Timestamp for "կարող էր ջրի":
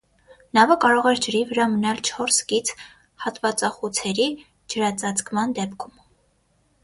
0.83-1.41